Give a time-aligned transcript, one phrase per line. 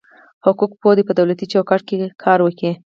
[0.45, 2.71] حقوق پوه دي په دولتي چوکاټ کي کار وکي.